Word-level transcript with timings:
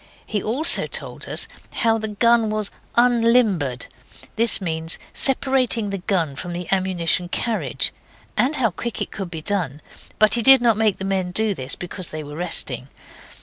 He 0.25 0.41
also 0.41 0.87
told 0.87 1.25
us 1.29 1.47
how 1.73 1.99
the 1.99 2.07
gun 2.07 2.49
was 2.49 2.71
unlimbered 2.95 3.85
(this 4.35 4.59
means 4.59 4.97
separating 5.13 5.91
the 5.91 5.99
gun 5.99 6.35
from 6.35 6.53
the 6.53 6.67
ammunition 6.71 7.29
carriage), 7.29 7.93
and 8.35 8.55
how 8.55 8.71
quick 8.71 8.99
it 8.99 9.11
could 9.11 9.29
be 9.29 9.43
done 9.43 9.79
but 10.17 10.33
he 10.33 10.41
did 10.41 10.59
not 10.59 10.75
make 10.75 10.97
the 10.97 11.05
men 11.05 11.29
do 11.29 11.53
this 11.53 11.73
then, 11.75 11.79
because 11.81 12.07
they 12.07 12.23
were 12.23 12.35
resting. 12.35 12.87